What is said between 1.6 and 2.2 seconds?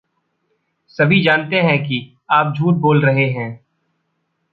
है कि